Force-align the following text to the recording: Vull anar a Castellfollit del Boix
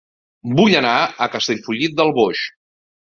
Vull 0.59 0.77
anar 0.79 0.95
a 1.25 1.29
Castellfollit 1.35 1.95
del 2.01 2.11
Boix 2.17 2.43